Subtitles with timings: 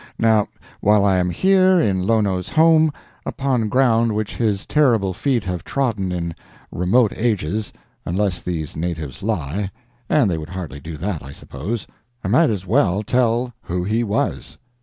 [0.17, 0.47] Now,
[0.79, 2.91] while I am here in Lono's home,
[3.23, 6.33] upon ground which his terrible feet have trodden in
[6.71, 9.69] remote ages—unless these natives lie,
[10.09, 14.57] and they would hardly do that, I suppose—I might as well tell who he was.